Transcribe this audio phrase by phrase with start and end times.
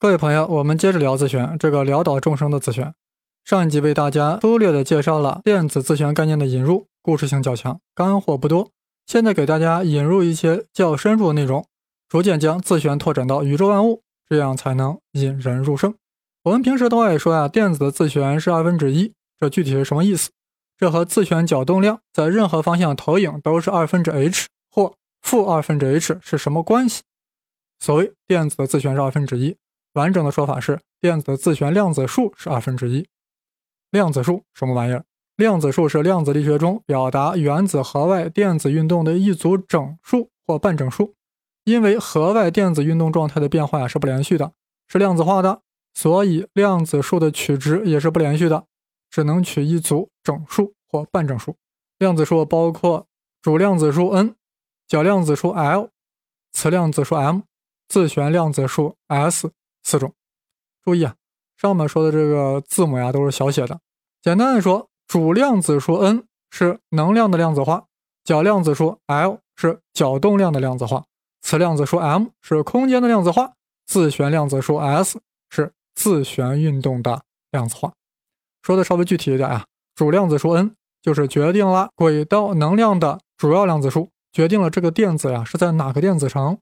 [0.00, 2.94] 各位朋友，我们接着聊自旋，这个潦倒众生的自旋。
[3.44, 8.70] 上一集为大家粗略的介绍了电子自旋概念的引入，故事性较强，干货不多。
[9.06, 11.66] 现在给大家引入一些较深入的内容，
[12.08, 15.92] 逐渐将自旋拓展到宇宙万物，这样才能引人入胜。
[16.44, 20.30] 我们平时都爱说呀，电子的自旋是二分之一，这具体是什么意思？
[20.76, 27.02] 这和自旋角动量在任何方向投影都是二分之 h 或负二分之 h 是什么关系？
[27.80, 29.56] 所谓电子的自旋是二分之一。
[29.94, 33.06] 完整的说法是，电子的自旋量子数是二分之一。
[33.90, 35.04] 量子数什么玩意儿？
[35.36, 41.14] 量子数是量子力学中表达原子核外电子运动的一组整数或半整数。
[41.64, 44.52] 因为核外电子运动状态的变化呀是不连续的，
[44.88, 45.60] 是量子化的，
[45.92, 48.64] 所以量子数的取值也是不连续的，
[49.10, 51.56] 只能取一组整数或半整数。
[51.98, 53.06] 量子数包括
[53.42, 54.34] 主量子数 n、
[54.86, 55.90] 角量子数 l、
[56.52, 57.42] 磁量子数 m、
[57.86, 59.50] 自旋量子数 s。
[59.88, 60.12] 四种，
[60.84, 61.14] 注意啊，
[61.56, 63.80] 上面说的这个字母呀都是小写的。
[64.20, 67.86] 简单的说，主量子数 n 是能量的量子化，
[68.22, 71.04] 角量子数 l 是角动量的量子化，
[71.40, 73.54] 磁量子数 m 是空间的量子化，
[73.86, 75.18] 自旋量子数 s
[75.48, 77.94] 是自旋运动的量子化。
[78.60, 86.58] 说的稍微具体一点啊，主量子数 n 就是决定了轨道能量的主要量子数，决定了这个电子呀是在哪个电子层，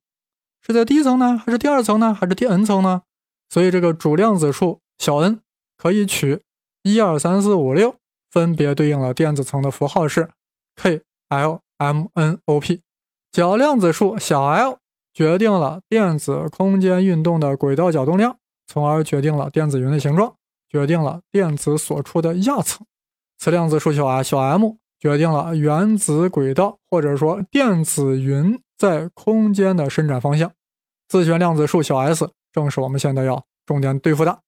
[0.64, 3.02] 是在第一层呢，还是第二层呢，还是第 n 层呢？
[3.48, 5.40] 所以这个主量子数小 n
[5.76, 6.42] 可以取
[6.82, 7.96] 一二三四五六，
[8.30, 10.30] 分别对应了电子层的符号是
[10.74, 12.82] k l m n o p。
[13.30, 14.78] 角量子数小 l
[15.12, 20.34] 决定了电子空间运动的轨道角动量，从而决定了电子云的形状，
[20.68, 22.86] 决定了电子所处的亚层。
[23.38, 30.50] 磁量子数小啊小 m 决定了原子轨道或者说电子云在空间的伸展方向。
[31.08, 32.30] 自旋量子数小 s。
[32.56, 34.38] 正是我们现在要重点对付的。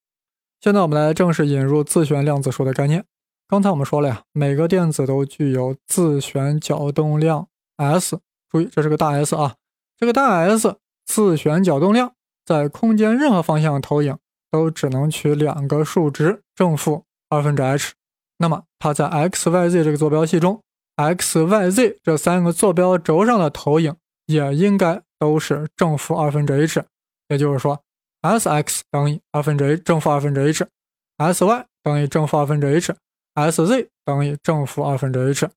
[0.59, 3.05] 现在我们来正式引入自旋量子数的概念。
[3.47, 8.19] 刚才我们说了呀，每个电子都具有自旋角动量 s。
[8.49, 9.57] 注意，这是个大 S 啊。
[9.95, 14.17] 这个大 S 自旋角动量在空间任何方向投影
[14.49, 17.93] 都只能取两个数值，正负二分之 h。
[18.39, 20.63] 那么它在 x、y、z 这个坐标系中
[20.95, 26.83] ，x、y、z 这三个坐标轴上的投影也应该都是正负二分之 h。
[27.27, 27.79] 也就是说。
[28.21, 35.49] S(x) 等于二分之 a 正负二分之 h，S(y) 等于正负二分之 h，S(z) 等于正负二分之 h。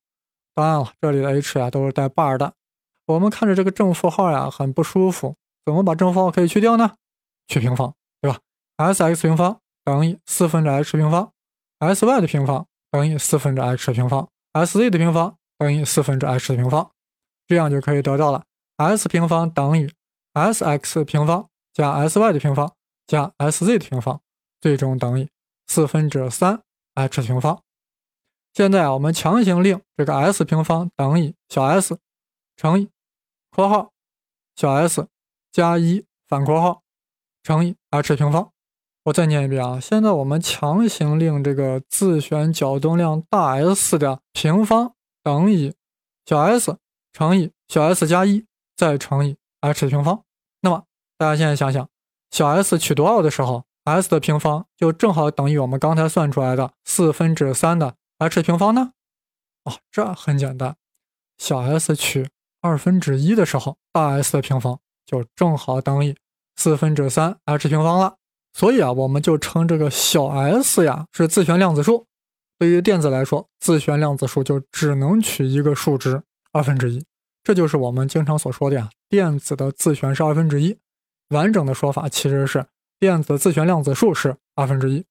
[0.55, 2.53] 当然了，这里的 h 呀都是带 bar 的。
[3.07, 5.35] 我们看着这个正负号呀很不舒服，
[5.65, 6.93] 怎么把正负号可以去掉呢？
[7.49, 8.39] 去平方，对吧
[8.77, 11.33] ？S(x) 平方等于四分之 h 平方
[11.81, 16.89] ，S(y) 的平方等于四分之 h 的平方，S(z) 的平方等于四分之 h 的平方，
[17.49, 18.45] 这样就可以得到了
[18.77, 19.93] S 平方等于
[20.35, 21.49] S(x) 平方。
[21.73, 22.75] 加 s(y) 的平方
[23.07, 24.21] 加 s(z) 的平方，
[24.61, 25.29] 最终等于
[25.67, 26.63] 四分之三
[26.95, 27.63] h 平方。
[28.53, 31.99] 现在啊，我们强行令这个 s 平方等于小 s
[32.57, 32.91] 乘以
[33.51, 33.93] 括号
[34.55, 35.09] 小 s
[35.51, 36.83] 加一反括号
[37.43, 38.51] 乘以 h 平方。
[39.05, 44.95] 我再念一遍啊，现在我们强行令这个自旋角动量大 S 的平方
[45.25, 45.75] 等于
[46.25, 46.77] 小 s
[47.13, 48.47] 乘以小 s 加一
[48.77, 50.23] 再乘以 h 的平方。
[50.61, 50.85] 那么
[51.23, 51.89] 大家现在想想，
[52.33, 58.91] 小 s 取多少的时候，s 的平方就正好等于我们刚才算出来的四分之三的 h 平方呢？
[59.63, 60.75] 哦，这很简单，
[61.39, 62.29] 小 s 取
[62.61, 66.17] 二分之一的时候，大 S 的平方就正好等于
[66.57, 68.17] 四分之三 h 平方了。
[68.53, 72.09] 所以啊，我们就称这个小 s 呀是自旋量子数。
[72.59, 77.05] 对于电子来说，自旋量子数就只能取一个数值二分之一，
[77.45, 80.77] 这就是我们经常所说的呀，电子的自旋是二分之一。
[81.33, 82.65] 完整的说法其实是
[83.01, 85.05] 电子自旋量子数是二分之一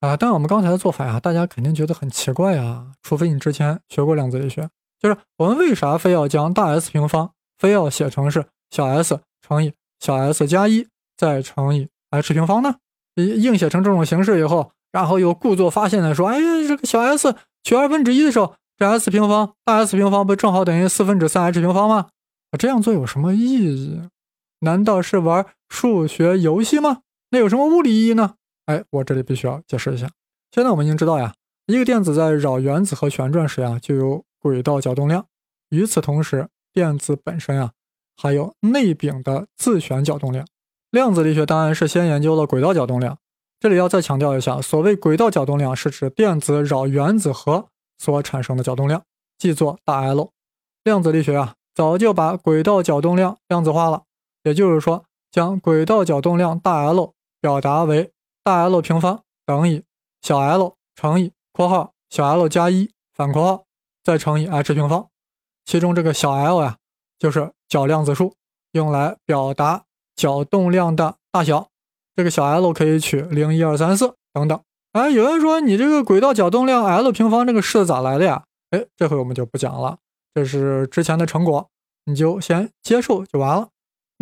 [0.00, 12.74] 啊，但我们刚才的做法呀，大家肯定觉得很奇怪呀，除非你之前学过量子力学，就是我们为啥非要将大 S 平方非要写成是小 s 乘以小 s 加一再乘以 h 平方呢？
[13.16, 22.08] 硬写成这种形式以后，然后又故作发现的说，哎呀，这个小 s 取二分之一的时候，这 s 平方大 S 平方不正好等于四分之三 h 平方吗？
[22.58, 24.00] 这样做有什么意义？
[24.60, 27.02] 难道是玩数学游戏吗？
[27.30, 28.34] 那有什么物理意义呢？
[28.66, 30.08] 哎，我这里必须要解释一下。
[30.52, 31.34] 现在我们已经知道呀，
[31.66, 35.26] 一个电子在绕原子核旋转时呀，就有轨道角动量。
[35.70, 37.72] 与此同时，电子本身啊，
[38.16, 40.46] 还有内禀的自旋角动量。
[40.90, 43.18] 量子力学当然是先研究了轨道角动量。
[43.60, 47.68] 这里要再强调一下，所谓轨道角动量，是指电子绕原子核
[47.98, 49.04] 所产生的角动量，
[49.38, 50.32] 记作大 L。
[50.82, 54.02] 量子力学啊，早就把轨道角动量量子化了。
[54.42, 58.10] 也就是说，将轨道角动量大 L 表达为
[58.42, 59.84] 大 L 平方等于
[60.22, 63.64] 小 l 乘以（括号小 l 加一反括号）
[64.04, 65.08] 再乘以 h 平方。
[65.64, 66.76] 其中这个小 l 呀，
[67.18, 68.34] 就是角量子数，
[68.72, 69.84] 用来表达
[70.16, 71.68] 角动量的大小。
[72.16, 74.60] 这个小 l 可以取零、一、二、三、四等等。
[74.92, 78.44] 哎，有人说你这个轨道角动量 L 平方这个式子咋来的呀？
[78.70, 79.98] 哎，这回我们就不讲了，
[80.34, 81.68] 这是之前的成果，
[82.04, 83.68] 你就先接受就完了。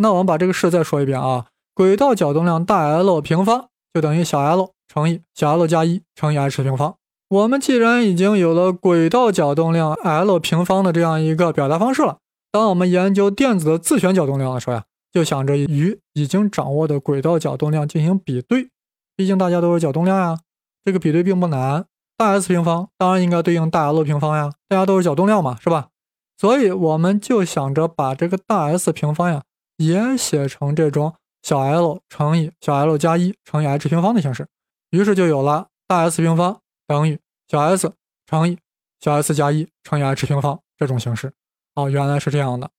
[0.01, 6.95] 那我们把这个式再说一遍啊，轨道角动量大 L 平方就等于小 l 乘以小 l 加一乘以 h 平方。
[7.29, 12.17] 我们既然已经有了轨道角动量 L 平方的这样一个表达方式了，
[12.51, 18.69] 当我们研究电子的自旋角动量的时候呀，就想着与已经掌握的轨道角动量进行比对，
[19.15, 20.39] 毕竟大家都是角动量呀。
[20.83, 21.85] 这个比对并不难，
[22.17, 25.89] 大 S 平方当然应该对应大 L 平方呀，大家都是角动量嘛，是吧？
[26.37, 29.43] 所以我们就想着把这个大 S 平方呀
[29.79, 34.47] 也写成这种小 l 乘以小 l 加一乘以 h 平方的形式，
[34.91, 37.91] 于是就有了大 S 平方等于小 s
[38.27, 38.57] 乘以
[38.99, 41.33] 小 s 加一乘以 h 平方这种形式。
[41.75, 42.69] 哦，原来是这样的。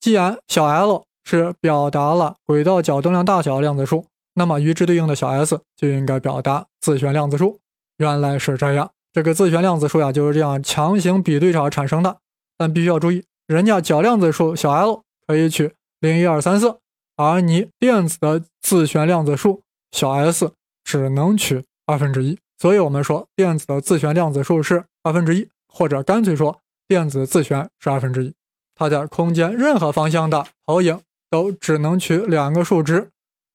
[0.00, 4.06] 既然小 l 是表达了轨道角动量大小的量子数。
[4.34, 7.60] 那么与之对应的小 s 就应该表达自旋量子数。
[7.98, 12.16] 原来是这样，这个自旋量子数呀就是这样强行比对而产生的。
[12.56, 16.80] 但必须要注意，人家角量子数小 l 可以取零一二三四，
[17.14, 19.62] 而你电子的自旋量子数
[19.92, 20.52] 小 s
[20.82, 22.36] 只能取二分之一。
[22.58, 26.58] 所以我们说电子的自旋量子数是二分之一，或者干脆说
[26.88, 28.34] 电子自旋是二分之一。
[28.74, 31.00] 它在空间任何方向的投影
[31.30, 33.10] 都只能取两个数值。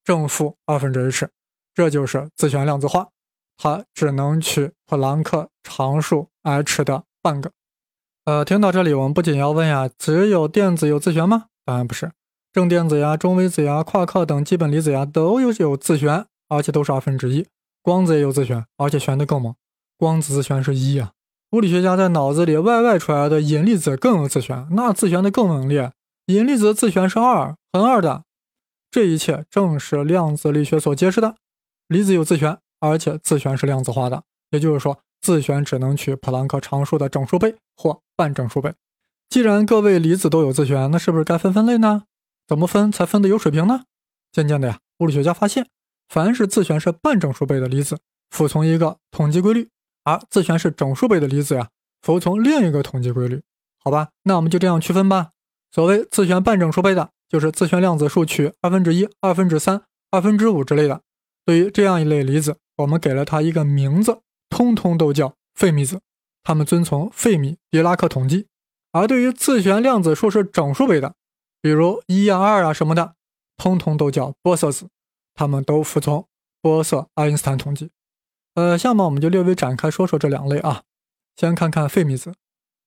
[0.05, 1.27] 正负二分之 h，
[1.75, 3.09] 这就是自旋量子化，
[3.57, 7.51] 它只能取普朗克常数 h 的半个。
[8.23, 11.47] 呃，听到这里，我们不仅要问呀，只有电子有自旋吗？
[11.65, 12.09] 当然不是，
[12.53, 17.45] 正电子呀、中微子呀、夸克等基本粒子呀都有有自旋，而且都是二分之一。
[17.81, 19.55] 光子也有自旋，而且旋的更猛，
[19.97, 21.11] 光子自旋是一啊。
[21.51, 25.93] 物理学家在脑子里外外出来的引力子更有自旋，那自旋的更猛烈，
[26.25, 28.23] 引力子自旋是二，很二的。
[28.91, 31.35] 这一切正是量子力学所揭示的。
[31.87, 38.73] 离子有自旋，而且自旋是量子化的，也就是说，自旋只能取普朗克常数的整数倍或半整数倍。
[39.29, 42.03] 既然各位离子都有自旋，那是不是该分分类呢？
[42.47, 43.83] 怎么分才分得有水平呢？
[44.31, 45.67] 渐渐的呀，物理学家发现，
[46.07, 47.99] 凡是自旋是半整数倍的离子，
[48.31, 49.65] 服从一个统计规律；
[50.03, 51.69] 而自旋是整数倍的离子呀，
[52.01, 53.41] 服从另一个统计规律。
[53.83, 55.31] 好吧，那我们就这样区分吧。
[55.71, 57.09] 所谓自旋半整数倍的。
[57.29, 61.01] 就是自旋量子数取二分之一、二分之三、二分之五之类的。
[61.45, 65.99] 对于这样一类离子，我们给了它一个名字，通通都叫费米子。
[66.41, 68.47] 它们遵从费米狄拉克统计。
[68.93, 71.15] 而对于自旋量子数是整数倍的，
[71.67, 73.15] 比如一啊、二啊什么的，
[73.57, 74.87] 通通都叫玻色子。
[75.33, 76.25] 它们都服从
[76.61, 77.91] 玻色爱因斯坦统计。
[78.53, 80.83] 呃，下面我们就略微展开说说这两类啊。
[81.35, 82.33] 先看看费米子。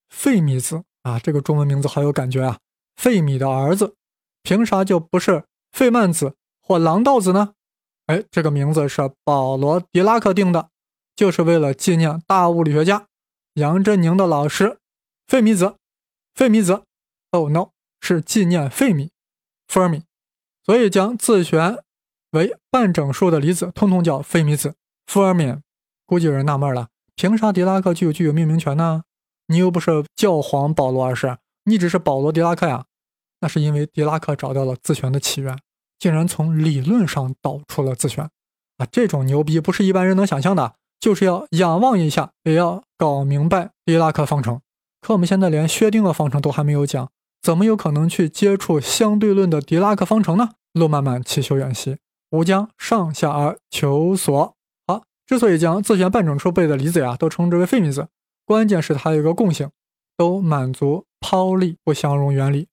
[0.09, 2.59] 费米子啊，这个中文名字好有感觉啊，
[2.97, 3.97] 费米的儿子。
[4.43, 7.53] 凭啥就不是费曼子或郎道子呢？
[8.07, 10.71] 哎，这个名字是保罗·狄拉克定的，
[11.15, 13.07] 就是为了纪念大物理学家
[13.53, 14.79] 杨振宁的老师
[15.27, 15.75] 费米子。
[16.35, 16.83] 费米子
[17.33, 19.11] ，Oh no，是纪念费米
[19.69, 20.03] （Fermi），
[20.65, 21.79] 所以将自旋
[22.31, 24.75] 为半整数的离子通通叫费米子
[25.07, 25.61] （Fermion）。
[26.07, 29.05] 估计有人纳闷了，凭啥狄拉克就具有命名权呢？
[29.47, 32.87] 你又不是教皇保罗二世，你只是保罗·狄拉克呀。
[33.41, 35.59] 那是因为狄拉克找到了自旋的起源，
[35.99, 38.25] 竟然从理论上导出了自旋，
[38.77, 44.61] 啊，这种牛逼不是一般人能想象的，就是要仰望一下，也要搞明白狄拉克方程。
[45.01, 47.11] 可我们现在连薛定谔方程都还没有讲，
[47.43, 50.51] 怎么有可能去接触相对论的狄拉克方程呢？
[50.73, 51.97] 路漫漫其修远兮，
[52.31, 54.55] 吾将上下而求索。
[54.87, 58.09] 好，之所以将自旋半整数倍的离子呀都称之为费米子，
[58.45, 59.71] 关键是它有一个共性，
[60.17, 62.69] 都满足抛力不相容原理。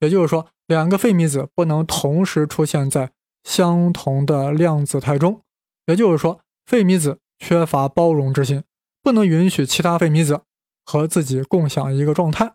[0.00, 3.10] 也就是说，两个费米子不能同时出现在
[3.42, 5.40] 相同的量子态中。
[5.86, 8.62] 也就是说，费米子缺乏包容之心，
[9.02, 10.42] 不能允许其他费米子
[10.84, 12.52] 和自己共享一个状态，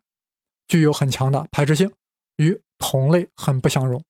[0.67, 1.91] 具有很强的排斥性，
[2.37, 4.01] 与同类很不相容。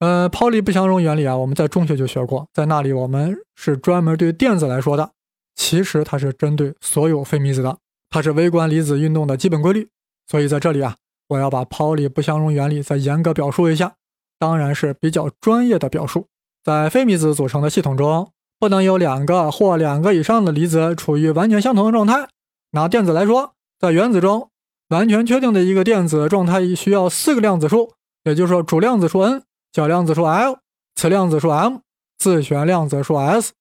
[0.00, 5.12] 呃，抛离不相容原理啊，我们在中学就学过，在那里我们是专门对电子来说的，
[5.54, 7.78] 其实它是针对所有费米子的，
[8.10, 9.88] 它是微观离子运动的基本规律。
[10.26, 10.96] 所以在这里啊。
[11.28, 13.94] 我要把抛离不相容原理再严格表述一下，
[14.38, 16.26] 当然是比较专业的表述。
[16.62, 22.28] 在非米子组成的系统中，不能有两个或两个以上的离子处于完全相同的状态。
[22.72, 24.50] 拿电子来说，在原子中，
[24.92, 27.94] 完全确定的一个电子状态需要四个量子数，
[28.24, 30.58] 也就是说主量子数 n、角量子数 l、
[30.94, 31.78] 次量子数 m、
[32.18, 33.52] 自旋量子数 s。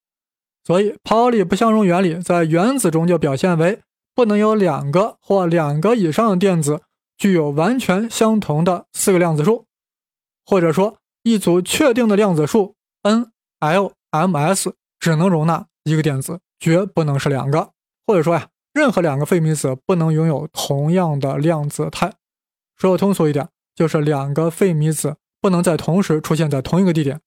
[0.65, 3.79] 所以，泡利不相容原理在原子中就表现为
[4.13, 6.81] 不能有两个或两个以上的电子
[7.17, 9.65] 具有完全相同的四个量子数，
[10.45, 17.69] 或者说一组确定的量子数 n、l、m、s 只能容纳一个电子，绝不能是两个。
[18.05, 22.13] 或者说呀，任何两个费米子不能拥有同样的量子态。
[22.77, 27.21] 说的通俗一点，就是两个费米子不能在同时出现在同一个地点。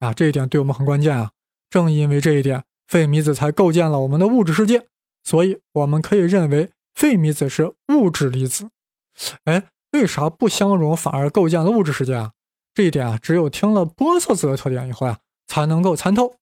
[0.00, 1.30] 啊，这一点对我们很关键啊！
[1.68, 2.64] 正因为这一点。
[2.88, 4.88] 费米子才构建了我们的物质世界，
[5.22, 8.68] 所以我们可以认为费米子是物质粒子。
[9.44, 12.32] 哎，为啥不相容反而构建了物质世界啊？
[12.74, 16.34] 这一点啊，只有听了玻色子的特点以后呀，才能够参透。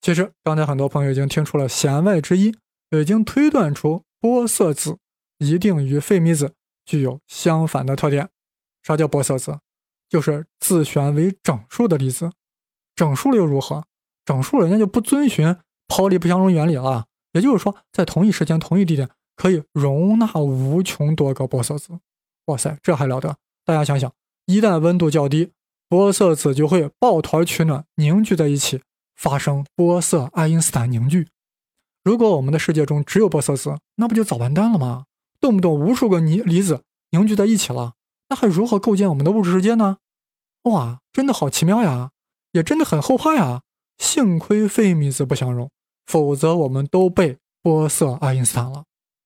[0.00, 2.56] 其实刚才很多朋友已经听出了弦外之音，
[2.90, 4.98] 已经推断出玻色子
[5.38, 8.28] 一定与费米子具有相反的特点。
[8.82, 9.58] 啥叫玻色子？
[10.08, 12.30] 就是自旋为整数的粒子。
[12.94, 13.84] 整数了又如何？
[14.24, 15.56] 整数人家就不遵循。
[15.86, 21.98] 泡利不相容原理了，也就是说，在同一时间、同一地点可以容纳无穷多个玻色子。
[22.46, 23.36] 哇塞，这还了得！
[23.66, 24.10] 大家想想，
[24.46, 25.52] 一旦温度较低，
[25.88, 28.82] 玻色子就会抱团取暖，凝聚在一起，
[29.14, 31.28] 发生玻色爱因斯坦凝聚。
[32.04, 35.06] 如果我们的世界中只有玻色子，那不就早完蛋了吗？
[35.40, 37.94] 动不动无数个离离子凝聚在一起了，
[38.28, 39.96] 那还如何构建我们的物质世界呢？
[40.64, 42.10] 哇，真的好奇妙呀，
[42.52, 43.62] 也真的很后怕呀！
[43.96, 45.70] 幸亏费米子不相容，
[46.04, 48.84] 否则我们都被玻色爱因斯坦了。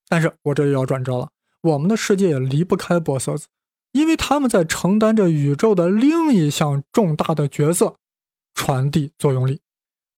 [0.08, 1.30] 但是我这又要转折了，
[1.62, 3.46] 我们的世界也离不开玻色子，
[3.92, 7.96] 因为他们在承担着宇宙的另一项重大的角色——
[8.54, 9.60] 传递作用力。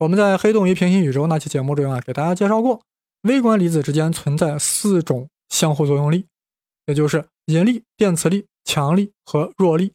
[0.00, 2.80] 我们在《黑洞与平行宇宙》那期节目中啊，给大家介绍过，
[3.25, 6.26] 微观粒子之间存在四种相互作用力，
[6.87, 9.92] 也就是引力、电磁力、强力和弱力。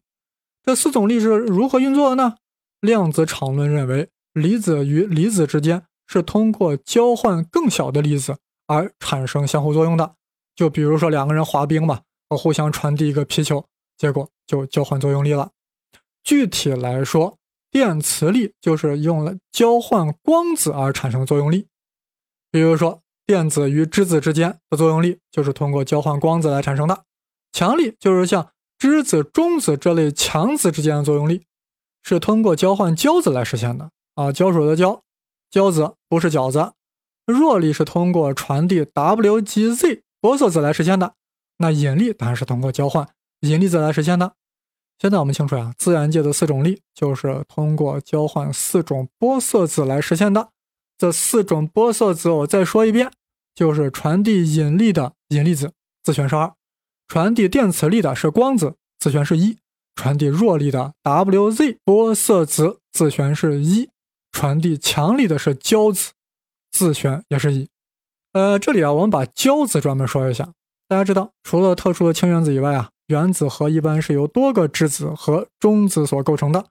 [0.62, 2.36] 这四种力是如何运作的呢？
[2.80, 4.08] 量子场论认为。
[4.32, 8.36] 离子与离子之间是通过交换更小的粒子
[8.66, 10.14] 而产生相互作用的。
[10.54, 13.64] 就比如说两个人滑冰吧，互相传递一个皮球，
[13.96, 15.50] 结果就交换作用力了。
[16.22, 17.35] 具体来说，
[17.70, 21.68] 电磁力就是用了交换光子而产生作用力。
[22.50, 27.04] 比如说电子与质子之间的作用力就是通过交换光子来产生的。
[27.52, 31.44] 强力就是像质子、中子这类强子之间的作用力，
[32.02, 33.90] 是通过交换胶子来实现的。
[34.14, 35.02] 啊，胶水的胶，
[35.50, 36.72] 胶子不是饺子。
[37.26, 41.14] 弱力是通过传递 W G Z 玻色子来实现的。
[41.58, 43.08] 那引力当然是通过交换
[43.40, 44.34] 引力子来实现的。
[44.98, 50.48] 现在我们清楚啊，自然界的四种力就是通过交换四种玻色子来实现的。
[50.96, 53.10] 这四种玻色子，我再说一遍，
[53.54, 55.72] 就是传递引力的引力子，
[56.02, 56.54] 自旋是二；
[57.06, 59.56] 传递电磁力的是光子，自旋是一；
[59.94, 63.90] 传递弱力的 W Z 玻色子，自旋是一。
[64.32, 66.12] 传递强力的是胶子，
[66.70, 67.68] 自旋也是一。
[68.32, 70.52] 呃，这里啊，我们把胶子专门说一下。
[70.88, 76.66] 大家知道，除了特殊的氢原子以外啊，原子核一般是由多个质子和中子所构成的。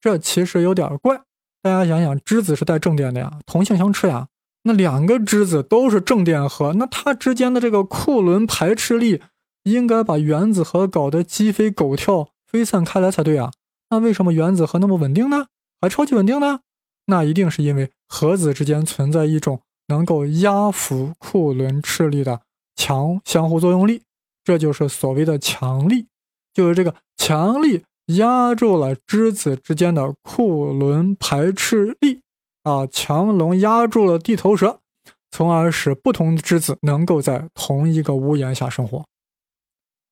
[0.00, 1.22] 这其实有点怪。
[1.62, 4.28] 大家想想，质子是带正电的呀，同性相斥呀。
[4.64, 9.22] 那两个质子都是正电荷，那它之间的这个库仑排斥力
[9.64, 13.50] 应该把原子核搞得鸡飞狗跳、飞散开来才对啊。
[13.90, 15.46] 那为什么原子核那么稳定呢？
[15.80, 16.60] 还超级稳定呢？
[17.06, 22.40] 那一定是因为核子之间存在一种能够压服库仑斥力的
[22.74, 24.02] 强相互作用力，
[24.44, 26.06] 这就是所谓的强力，
[26.52, 32.20] 就是这个强力压住了质子之间的库仑排斥力
[32.62, 34.80] 啊，强龙压住了地头蛇，
[35.30, 39.04] 从而使不同质子能够在同一个屋檐下生活。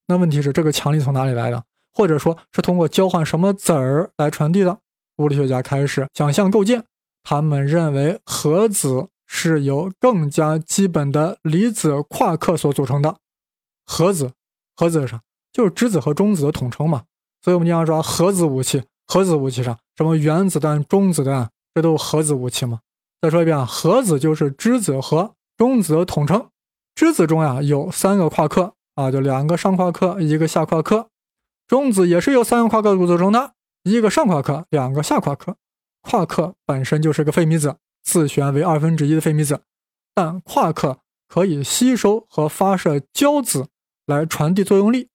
[0.07, 1.63] 那问题是这个强力从哪里来的？
[1.95, 4.79] 或者说是通过交换什么子儿来传递的？
[5.19, 6.83] 物理学家开始想象构建，
[7.23, 13.17] 他们认为核子是由更加基本的离子夸克所组成的。
[13.87, 14.33] 核子，
[14.77, 15.21] 核子是啥？
[15.53, 17.05] 就是质子和中子的统称嘛。
[17.43, 22.81] 所以我们经常说核子武器，核子武器上什么原子弹、中子弹，这都是核子武器嘛。
[23.21, 26.49] 再说一遍啊，核子就是质子和中子的统称。
[26.95, 31.09] 质子中呀有三个夸克啊，就两个上夸克，一个下夸克。
[31.67, 33.53] 中子也是由三个夸克组成的。
[33.85, 35.57] 一个上夸克，两个下夸克。
[36.03, 39.63] 夸克本身就是个费米子，自旋为二分之一的费米子，
[40.15, 43.69] 但夸克可以吸收和发射胶子
[44.13, 45.09] 来传递作用力。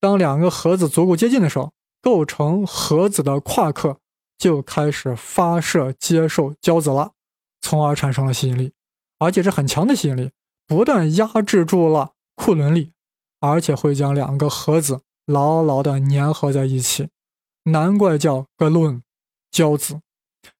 [0.00, 1.72] 当两个核子足够接近的时候，
[2.02, 3.98] 构成核子的夸克
[4.36, 7.12] 就开始发射接受胶子了，
[7.60, 8.72] 从而产生了吸引力，
[9.18, 10.30] 而且是很强的吸引力，
[10.66, 12.92] 不但压制住了库仑力，
[13.40, 17.08] 而且会将两个核子牢牢地粘合在一起。
[17.64, 19.02] 难怪叫格伦
[19.50, 20.00] 胶子。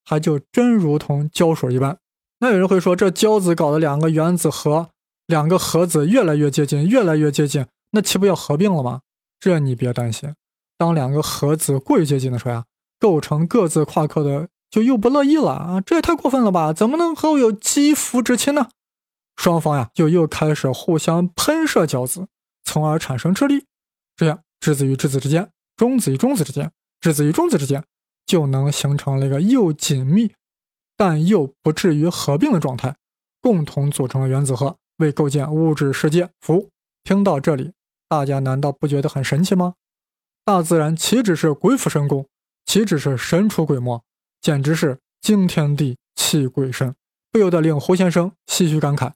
[0.03, 1.99] 还就真如同胶水一般。
[2.39, 4.89] 那有人会说，这胶子搞的两个原子核、
[5.29, 9.01] 两个核子越来越接近，越来越接近，那岂不要合并了吗？
[9.39, 10.33] 这你别担心，
[10.75, 12.65] 当两个核子过于接近的时候呀，
[12.99, 15.81] 构成各自夸克的就又不乐意了啊！
[15.81, 16.73] 这也太过分了吧？
[16.73, 18.69] 怎么能和我有肌肤之亲呢？
[19.35, 22.27] 双方呀，就又开始互相喷射胶子，
[22.63, 23.65] 从而产生斥力。
[24.15, 27.83] 这样，质子与质子之间，中子与中子之间，质子与中子之间，
[28.25, 30.33] 就能形成了一个又紧密。
[30.97, 32.95] 但又不至于合并的状态，
[33.39, 36.69] 共同组成了原子核，为构建物质世界服务。
[37.03, 37.73] 听到这里，
[38.07, 39.73] 大家难道不觉得很神奇吗？
[40.45, 42.25] 大自然岂止是鬼斧神工，
[42.65, 44.01] 岂止是神出鬼没，
[44.39, 46.95] 简直是惊天地泣鬼神，
[47.31, 49.11] 不由得令胡先生唏嘘感慨：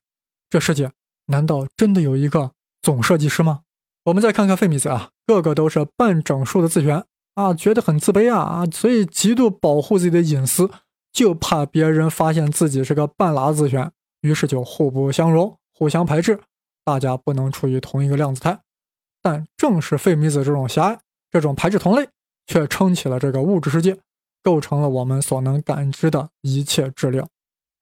[0.50, 0.92] 这世界
[1.28, 3.62] 难道真的有一个总设计师吗？
[4.06, 10.70] 我们再看看费米子啊，个个都是半整数的自旋啊，觉得很自卑啊啊，所以极度保护自己的隐私。
[11.14, 16.40] 就怕别人发现自己是个半拉自旋，于是就互不相容、互相排斥，
[16.84, 18.60] 大家不能处于同一个量子态。
[19.22, 21.00] 但正是费米子这种狭隘、
[21.32, 22.08] 这种排斥同类，
[22.46, 23.98] 却撑起了这个物质世界，
[24.42, 27.28] 构成了我们所能感知的一切质量。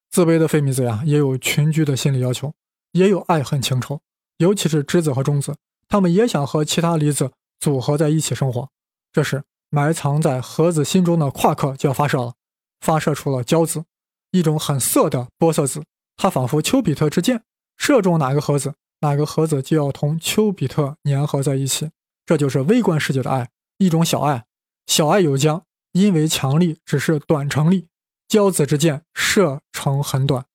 [0.09, 2.53] 自卑的费米子呀，也有群居的心理要求，
[2.91, 3.99] 也有爱恨情仇，
[4.37, 5.55] 尤其是质子和中子，
[5.87, 8.69] 他们也想和其他离子组合在一起生活。
[9.11, 12.33] 这时，埋藏在核子心中的夸克就要发射了。
[12.81, 13.85] 发射出了胶子，
[14.31, 15.83] 一种很色的玻色子，
[16.17, 17.43] 它仿佛丘比特之箭，
[17.81, 21.89] 射中哪个盒子，哪个盒子就要同丘比特粘合在一起。
[22.27, 24.45] 这就是微观世界的爱，一种小爱。
[24.85, 27.87] 小爱有浆，因为强力只是短程力，
[28.27, 30.45] 胶子之箭射程很短。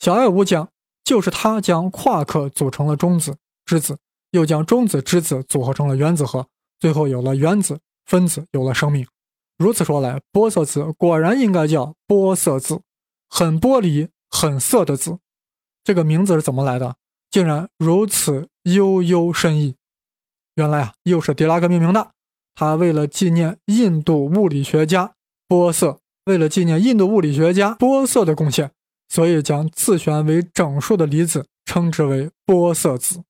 [0.00, 0.66] 小爱无浆，
[1.04, 3.96] 就是它将夸克组成了中子、质子，
[4.32, 6.48] 又将中子、质子组合成了原子核，
[6.80, 9.06] 最后有了原子、分子，有了生命。
[9.56, 12.80] 如此说来，玻色子果然应该叫玻色子，
[13.28, 15.20] 很玻璃、很色的子。
[15.84, 16.96] 这个名字是怎么来的？
[17.30, 19.76] 竟然如此悠悠深意。
[20.54, 22.12] 原来啊，又是狄拉克命名的。
[22.54, 25.14] 他为了纪念印度物理学家
[25.48, 28.70] 玻色，为了纪念印度物理学家玻色的贡献，
[29.08, 33.22] 所以将自旋为整数的离子称之为玻色子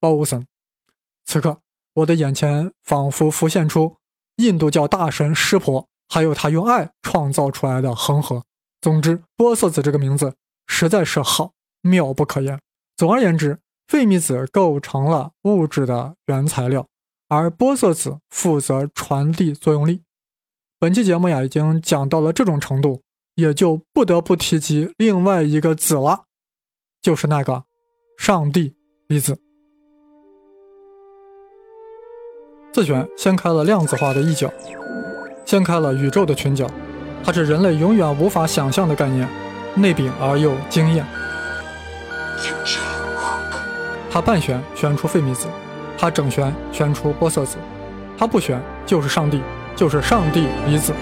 [0.00, 0.44] （boson）。
[1.24, 1.58] 此刻，
[1.94, 3.96] 我的眼前仿佛浮现出。
[4.36, 8.44] 印度教大神湿婆，还有他用爱创造出来的恒河。
[8.82, 10.34] 总之，玻色子这个名字
[10.66, 12.58] 实在是好，妙不可言。
[12.96, 13.58] 总而言之，
[13.88, 16.86] 费米子构成了物质的原材料，
[17.28, 20.02] 而玻色子负责传递作用力。
[20.78, 23.02] 本期节目呀，已经讲到了这种程度，
[23.34, 26.24] 也就不得不提及另外一个子了，
[27.00, 27.64] 就是那个
[28.18, 28.74] 上帝
[29.08, 29.38] 粒子。
[32.72, 34.52] 自旋掀开了量子化的一角，
[35.46, 36.70] 掀开了宇宙的裙角，
[37.24, 39.26] 它是人类永远无法想象的概念，
[39.74, 41.06] 内禀而又惊艳。
[44.10, 45.46] 他半旋旋出费米子，
[45.98, 47.56] 他整旋旋出玻色子，
[48.16, 49.42] 他不旋就是上帝，
[49.74, 50.94] 就是上帝离子。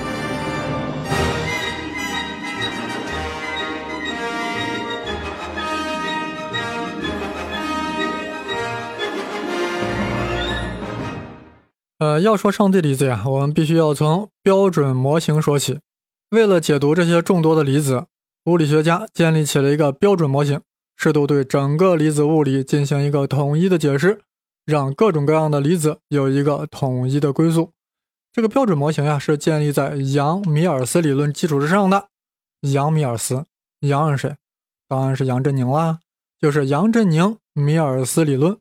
[12.01, 15.79] 呃，要说上帝离子呀，我们必须要从标准模型说起。
[16.31, 18.07] 为了解读这些众多的离子，
[18.47, 20.61] 物理学家建立起了一个标准模型，
[20.97, 24.21] 试图对整个离子物理进行一个统一的解释，
[24.65, 27.73] 让各种各样的离子有一个统一的归宿。
[28.33, 32.09] 这个标准模型呀，是建立在杨米尔斯理论基础之上的。
[32.73, 33.45] 杨米尔斯，
[33.81, 34.37] 杨是谁？
[34.89, 36.01] 当然是杨振宁啦，
[36.41, 38.57] 就是杨振宁米尔斯理论。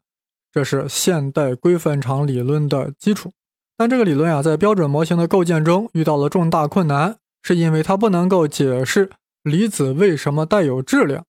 [0.52, 3.32] 这是现代规范场理论的基础，
[3.76, 9.10] 但这个理论呀，在标准模型的构建中遇到了重大困难，是因为它不能够解释
[9.42, 11.26] 离子为什么带有质量。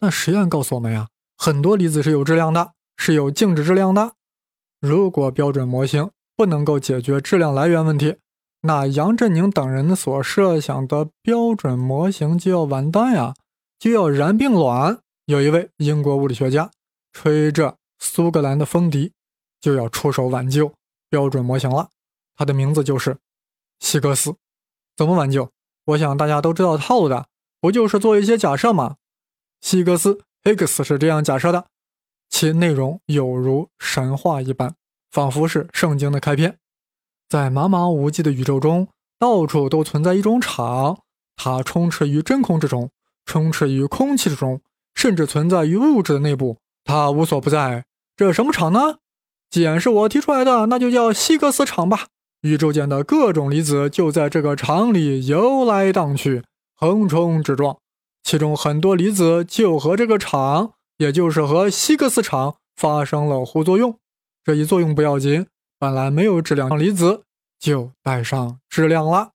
[0.00, 4.12] 那实验告诉我们呀，很多离子是有质量的，是有静止质量的。
[4.80, 8.16] 如果标准模型不能够解决质量来源问题，
[8.62, 13.34] 那杨振宁等人所设想的标准模型就要完蛋呀，
[13.78, 14.98] 就要燃并卵。
[15.26, 16.70] 有一位英国物理学家
[17.12, 17.76] 吹着。
[18.02, 19.12] 苏格兰的风笛
[19.60, 20.72] 就要出手挽救
[21.10, 21.90] 标准模型了，
[22.34, 23.18] 他的名字就是
[23.78, 24.36] 希格斯。
[24.96, 25.50] 怎么挽救？
[25.84, 27.26] 我想大家都知道套路的，
[27.60, 28.96] 不就是做一些假设吗？
[29.60, 31.66] 希格斯 （Higgs） 是这样假设的，
[32.28, 34.74] 其内容有如神话一般，
[35.10, 36.56] 仿佛是圣经的开篇。
[37.28, 40.98] 在茫茫无际的宇宙中，到处都存在一种场，
[41.36, 42.90] 它充斥于真空之中，
[43.24, 44.60] 充斥于空气之中，
[44.94, 47.84] 甚至存在于物质的内部，它无所不在。
[48.16, 48.96] 这什么场呢？
[49.50, 52.06] 既然是我提出来的，那就叫希格斯场吧。
[52.42, 56.42] 宇宙间的各种离子就在这个场里游来荡去，
[56.74, 57.78] 横冲直撞，
[58.30, 63.98] 其中很多离子就和这个场，也就是和希格斯场发生了互作用。
[64.44, 65.48] 这一作用不要紧，
[65.80, 67.24] 本来没有质量离子
[67.58, 69.30] 就带上质量了。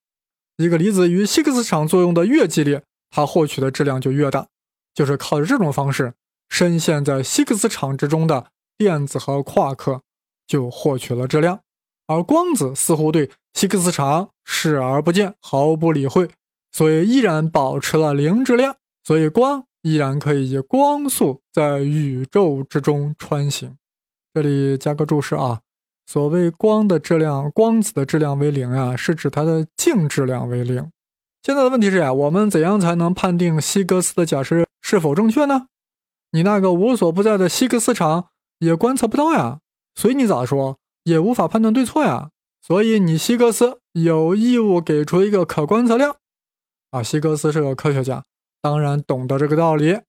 [0.56, 4.48] 一个离子与希格斯场作用的越激烈，它获取的质量就越大。
[4.94, 6.14] 就是靠着这种方式，
[6.48, 8.46] 深陷在希格斯场之中的
[8.78, 10.04] 电子和夸克
[10.48, 11.60] 就获取了质量，
[12.08, 16.30] 而光子似乎对希格斯场视而不见，毫不理会，
[16.72, 18.78] 所以依然保持了零质量。
[19.06, 23.78] 所以光依然可以以光速在宇宙之中穿行。
[24.34, 25.62] 这里加个注释啊，
[26.08, 30.92] 所谓光的质量，光子的质量为零啊，是指它的净质量为零。
[31.44, 35.68] 现在的问题是呀，我们怎样才能判定希格斯的假设是否正确呢？
[36.32, 39.60] 你那个无所不在的希格斯场也观测不到呀，
[39.94, 42.32] 所以你咋说也无法判断对错呀。
[42.62, 46.18] 所以你希格斯有义务给出一个可观测量
[46.90, 47.04] 啊。
[47.04, 48.24] 希格斯是个科学家，
[48.66, 50.02] 当然懂得这个道理，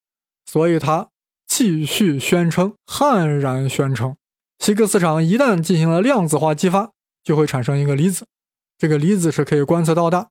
[0.46, 1.10] 所以他
[1.46, 4.16] 继续宣称，悍然宣称，
[4.58, 6.92] 希格斯场一旦进行了量子化激发，
[7.22, 8.26] 就会产生一个离子，
[8.78, 10.30] 这个离子是可以观测到的。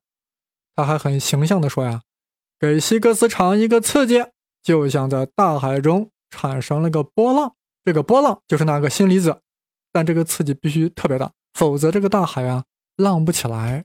[0.74, 2.02] 他还很形象的说呀
[2.58, 4.24] ：“给希格斯场一个刺激，
[4.60, 9.40] 就像在大海中产生了个波浪，这个波浪就是那个新离子。
[9.92, 12.64] 但这个刺激必须特别大，否则这个大海啊
[12.96, 13.84] 浪不起来。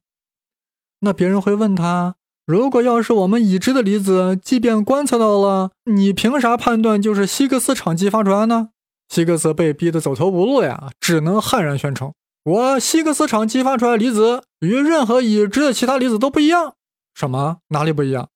[1.02, 2.16] 那别人会问他：
[2.52, 8.72] 如果要是我们已知的离子，即便观测到了，你凭啥判断就是希格斯场激发出来呢？”
[9.08, 12.12] 希格斯被逼得走投无路呀，只能悍然宣称
[12.44, 16.76] ：“我希格斯场激发出来离子与任何已知的其他离子都不一样。”
[17.16, 17.60] 什么？
[17.70, 18.28] 哪里不一样？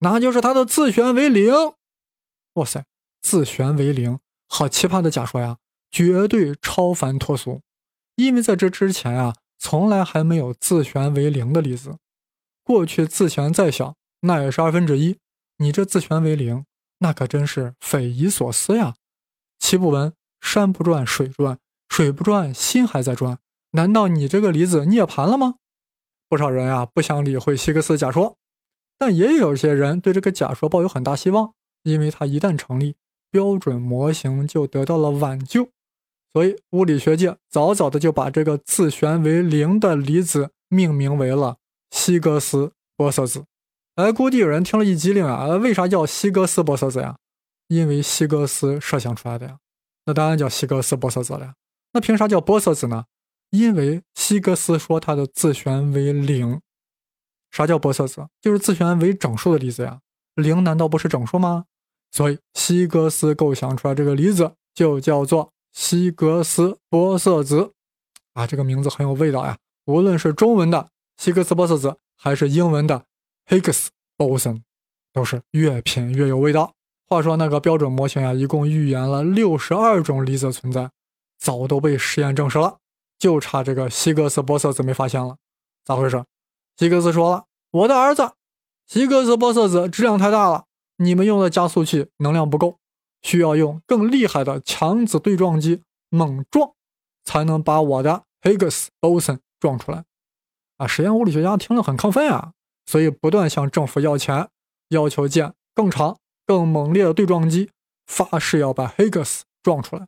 [0.00, 1.54] 那就是它的自旋为零。
[2.54, 2.84] 哇塞，
[3.22, 5.58] 自旋为零，好奇葩的假说呀！
[5.92, 7.60] 绝对超凡脱俗。
[8.16, 11.94] 因为在这之前啊，从来还没有自旋为零的离子。
[12.64, 15.18] 过去自旋再小，那也是二分之一。
[15.58, 16.64] 你这自旋为零，
[16.98, 18.94] 那可真是匪夷所思呀！
[19.58, 23.38] 岂不闻山不转水转，水不转心还在转？
[23.72, 25.54] 难道你这个离子涅槃了吗？
[26.28, 28.36] 不少人啊不想理会希格斯假说，
[28.98, 32.96] 但也有些人对这个假说抱有很大希望，因为它一旦成立，
[33.30, 35.70] 标准模型就得到了挽救。
[36.32, 41.58] 所以物理学界早早的就把这个自旋为零的离子命名为了
[41.92, 43.44] 希格斯玻色子。
[43.94, 45.46] 哎，估计有人听了一激灵啊！
[45.58, 47.16] 为啥叫希格斯玻色子呀？
[47.68, 49.58] 因为希格斯设想出来的呀。
[50.06, 51.52] 那当然叫希格斯玻色子了。
[51.92, 53.04] 那凭啥叫玻色子呢？
[53.50, 56.60] 因为希格斯说它的自旋为零，
[57.50, 58.26] 啥叫玻色子？
[58.40, 60.00] 就是自旋为整数的例子呀。
[60.34, 61.66] 零难道不是整数吗？
[62.10, 67.72] 所以希格斯构想出来这个离子就叫做希格斯玻色子
[68.32, 69.58] 啊，这个名字很有味道呀。
[69.84, 73.04] 无论是中文的希格斯玻色子，还是英文的
[73.48, 74.62] Higgs boson，
[75.12, 76.74] 都是越品越有味道。
[77.08, 80.90] 话说那个标准模型呀，一共预言了六十二种离子存在，
[81.38, 82.78] 早都被实验证实了。
[83.18, 85.36] 就差这个希格斯玻色子没发现了，
[85.84, 86.24] 咋回事？
[86.76, 88.32] 希格斯说了：“我的儿子，
[88.86, 90.64] 希格斯玻色子质量太大了，
[90.96, 92.78] 你们用的加速器能量不够，
[93.20, 96.72] 需要用更厉害的强子对撞机猛撞，
[97.22, 100.04] 才能把我的 Higgs boson 撞出来。”
[100.76, 102.52] 啊，实验物理学家听了很亢奋啊，
[102.86, 104.48] 所以不断向政府要钱，
[104.88, 107.70] 要求建更长、更猛烈的对撞机，
[108.06, 110.06] 发誓要把 Higgs 撞出来。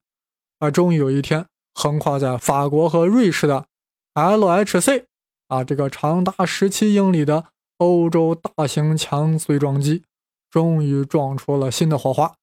[0.59, 1.46] 而终于有一天。
[1.77, 3.66] 横跨在法国和瑞士的
[4.14, 5.07] LHC
[5.48, 7.46] 啊，这个长达十七英里的
[7.79, 10.05] 欧洲大型强对撞机，
[10.48, 12.37] 终于撞出了新的火花。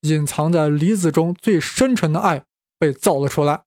[0.00, 2.42] 隐藏在离子中最深沉的爱
[2.76, 3.62] 被造了出来，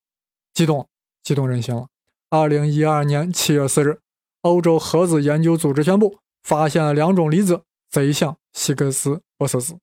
[0.54, 0.90] 激动，
[1.24, 1.88] 激动人心了。
[2.30, 4.02] 二零一二年七月四日，
[4.42, 9.78] 欧洲核子研究组织宣布发现了两种离子，贼像希格斯玻色子。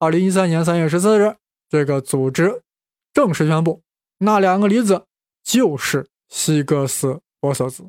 [0.00, 1.36] 二零一三年三月十四日，
[1.68, 2.62] 这个组织
[3.12, 3.82] 正式宣布。
[4.18, 5.06] 那两个离子
[5.44, 7.88] 就是希格斯玻色子，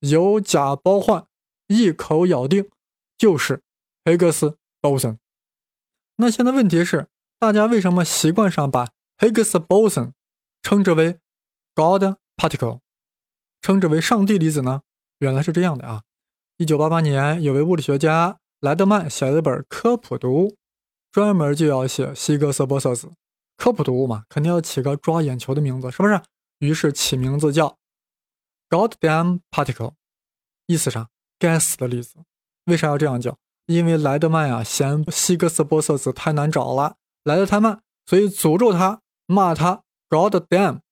[0.00, 1.24] 有假包换，
[1.68, 2.68] 一口咬定
[3.16, 3.62] 就是
[4.04, 5.18] 黑格斯 boson。
[6.16, 7.06] 那现在问题是，
[7.38, 10.12] 大家为什么习惯上把 Higgs boson
[10.62, 11.20] 称之为
[11.74, 12.80] God particle，
[13.66, 14.82] 称之为上帝粒子呢？
[15.18, 16.04] 原来是这样的啊！
[16.56, 20.56] 一九八八年，有位物理学家莱德曼写了一本科普读物，
[21.10, 23.10] 专门就要写希格斯玻色子。
[23.56, 26.22] 科普读物嘛，肯定要起个抓眼球的名字，是不是？
[26.60, 27.76] 于是起名字叫
[28.70, 29.94] “Goddamn particle”，
[30.68, 31.08] 意思啥？
[31.36, 32.20] 该死的粒子。
[32.66, 33.36] 为啥要这样叫？
[33.66, 40.82] 因为莱德曼呀嫌希格斯玻色子太难找了，来的太慢，所以诅咒他，骂他 “Goddamn”。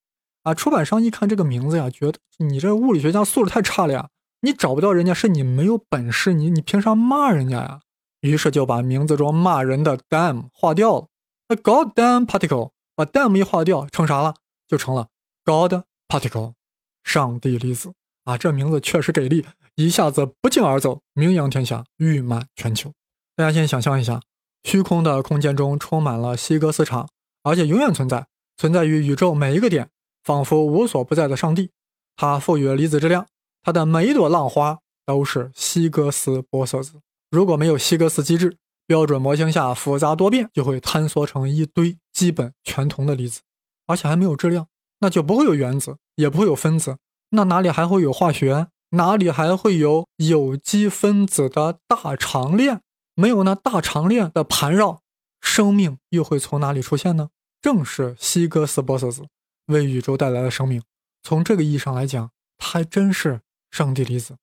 [0.44, 4.08] 啊，出版商一看这个名字呀，觉得你这物理学家素质太差了呀，
[4.42, 7.80] 你找不到人家是你没有本事，你你凭啥骂人家呀？
[8.20, 11.08] 于是就把名字中骂人的 damn 划掉了。
[11.48, 14.34] 那 god damn particle 把 damn 一划掉，成啥了？
[14.66, 15.08] 就成了
[15.44, 16.54] god particle，
[17.02, 17.92] 上帝粒子
[18.24, 18.38] 啊！
[18.38, 22.92] 这名字确实给力，一下子不胫而走，名扬天下，誉满全球。
[23.36, 24.20] 大家先想象一下，
[24.62, 27.08] 虚空的空间中充满了希格斯场，
[27.42, 28.26] 而且永远存在，
[28.56, 29.90] 存在于宇宙每一个点，
[30.24, 31.70] 仿佛无所不在的上帝。
[32.16, 33.26] 它赋予了离子质量。
[33.62, 36.94] 它的每一朵浪花都是希格斯玻色子。
[37.30, 38.56] 如果没有希格斯机制，
[38.86, 43.40] 标准模型下复杂多变，就会坍缩成一堆基本全同的离子，
[43.86, 44.66] 而且还没有质量，
[45.00, 46.98] 那就不会有原子，也不会有分子，
[47.30, 48.68] 那哪里还会有化学？
[48.90, 52.82] 哪里还会有有机分子的大长链？
[53.14, 55.00] 没有那大长链的盘绕，
[55.40, 57.30] 生命又会从哪里出现呢？
[57.62, 59.26] 正是希格斯玻色子
[59.66, 60.82] 为宇宙带来了生命。
[61.22, 63.40] 从这个意义上来讲，它还真是。
[63.70, 64.36] 上帝离子，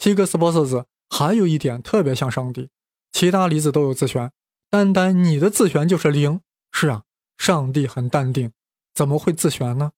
[0.00, 2.68] 希格斯玻色子还有一点特别像上帝，
[3.12, 4.32] 其他离子都有自旋，
[4.68, 6.40] 单单你的自旋就是零。
[6.72, 7.04] 是啊，
[7.38, 8.50] 上帝很淡定，
[8.92, 9.92] 怎么会自旋呢？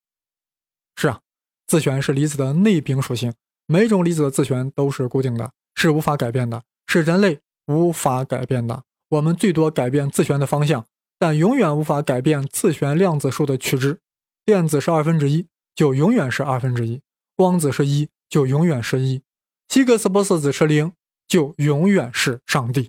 [0.97, 1.21] 是啊，
[1.67, 3.33] 自旋是离子的内禀属性，
[3.67, 8.85] 每种离子的自旋都是固定的，是无法改变的，是人类无法改变的。
[9.09, 10.85] 我们最多改变自旋的方向，
[11.19, 14.01] 但永远无法改变自旋量子数的取值。
[14.49, 17.01] 电子是二分之一，就永远是二分之一；
[17.37, 18.09] 光子是一。
[18.31, 19.21] 就永远是一，
[19.69, 20.95] 希格斯玻色子是零，
[21.27, 22.89] 就永远是上帝。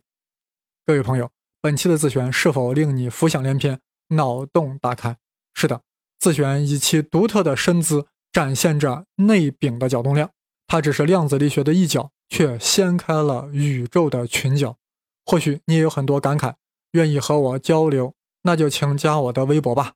[0.85, 5.17] 各位朋友，本期的自旋是否令你浮想联翩、脑洞大开？
[5.53, 5.81] 是的，
[6.17, 10.31] 自旋以其独特的身姿展现着内禀的角动量，
[10.65, 14.77] 它只是量子力学的一角，却掀开了宇宙的群角。
[15.25, 16.55] 或许你也有很多感慨，
[16.91, 19.95] 愿意和我交流，那就请加我的微博吧。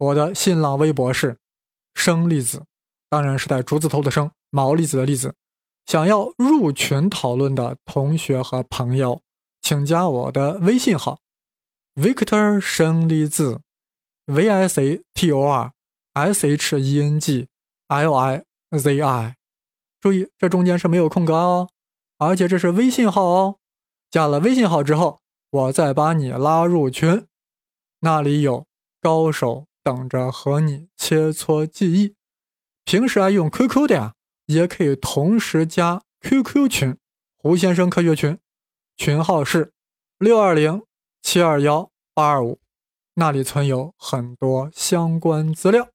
[0.00, 1.36] 我的新浪微博是
[1.94, 2.64] 生粒子，
[3.10, 4.30] 当然是带竹字头的生。
[4.48, 5.34] 毛粒子的粒子，
[5.84, 9.20] 想要入群讨论的同学和朋友，
[9.60, 11.20] 请加我的微信号
[11.94, 13.60] ：Victor 生粒子
[14.24, 15.72] ，V I C T O R
[16.14, 17.48] S H E N G
[17.88, 19.36] L I Z I。
[20.00, 21.68] 注意，这中间是没有空格哦，
[22.16, 23.58] 而且这是微信号哦。
[24.10, 27.26] 加了微信号之后，我再把你拉入群，
[28.00, 28.66] 那里有
[29.02, 32.14] 高手等着和你切磋技艺。
[32.84, 34.14] 平时爱用 QQ 的呀。
[34.46, 36.96] 也可以同时加 QQ 群，
[37.36, 38.36] 胡先生科学群，
[38.96, 39.72] 群号是
[40.18, 40.82] 六二零
[41.22, 42.58] 七二幺八二五，
[43.14, 45.88] 那里存有很多相关资料。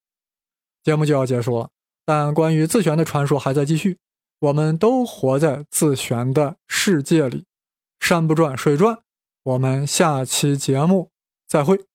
[0.85, 1.69] 节目就要结束了，
[2.05, 3.99] 但关于自旋的传说还在继续。
[4.39, 7.43] 我们都活在自旋的世界里，
[7.99, 8.99] 山不转水转。
[9.43, 11.11] 我们下期节目
[11.45, 11.94] 再会。